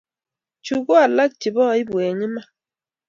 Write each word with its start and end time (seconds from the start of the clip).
Chu 0.65 0.75
ko 0.85 0.93
alak 1.05 1.31
chebo 1.41 1.61
aibu, 1.73 1.95
eng 2.07 2.21
imana 2.27 2.41